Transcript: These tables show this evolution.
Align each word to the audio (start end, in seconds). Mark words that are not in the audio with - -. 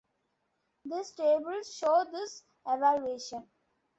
These 0.83 1.11
tables 1.11 1.75
show 1.75 2.05
this 2.11 2.41
evolution. 2.67 3.45